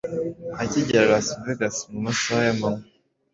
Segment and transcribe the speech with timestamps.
[0.63, 2.79] Akigera Las Vegas mu masaha y’amanywa